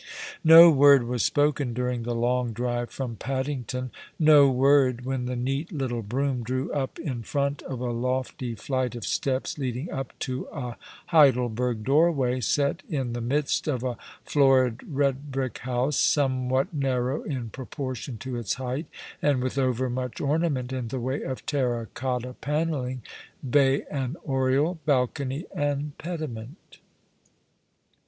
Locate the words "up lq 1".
6.73-7.05